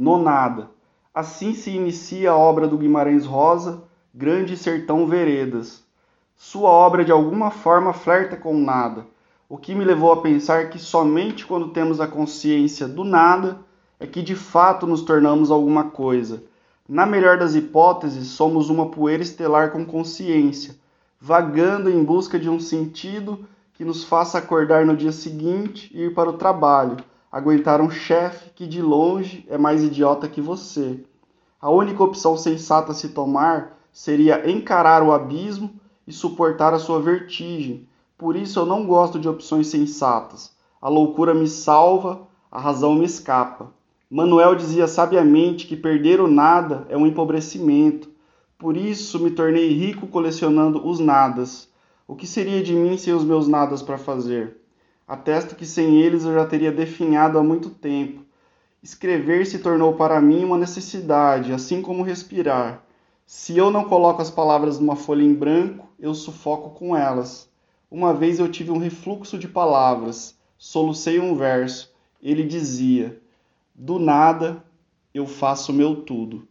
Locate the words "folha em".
64.94-65.34